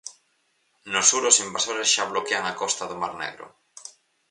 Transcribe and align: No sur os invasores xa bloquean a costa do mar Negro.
No 0.93 1.01
sur 1.09 1.23
os 1.31 1.37
invasores 1.45 1.91
xa 1.95 2.09
bloquean 2.11 2.43
a 2.47 2.57
costa 2.61 2.83
do 2.87 2.99
mar 3.01 3.13
Negro. 3.23 3.45